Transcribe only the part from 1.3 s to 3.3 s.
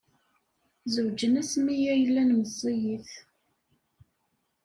asmi ay llan meẓẓiyit.